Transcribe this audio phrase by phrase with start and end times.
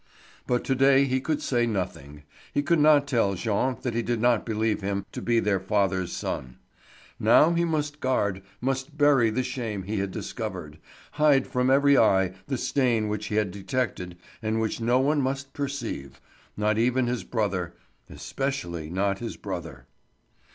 [0.47, 4.19] But to day he could say nothing; he could not tell Jean that he did
[4.19, 6.57] not believe him to be their father's son.
[7.19, 10.79] Now he must guard, must bury the shame he had discovered,
[11.11, 15.53] hide from every eye the stain which he had detected and which no one must
[15.53, 16.19] perceive,
[16.57, 19.85] not even his brother—especially not his brother.